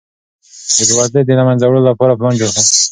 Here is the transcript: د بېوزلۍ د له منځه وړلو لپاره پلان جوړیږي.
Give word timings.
د 0.77 0.79
بېوزلۍ 0.87 1.21
د 1.25 1.31
له 1.39 1.43
منځه 1.47 1.65
وړلو 1.65 1.89
لپاره 1.91 2.17
پلان 2.19 2.33
جوړیږي. 2.39 2.61